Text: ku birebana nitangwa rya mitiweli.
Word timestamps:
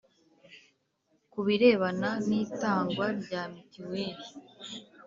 ku 1.31 1.39
birebana 1.45 2.09
nitangwa 2.27 3.05
rya 3.21 3.41
mitiweli. 3.53 4.25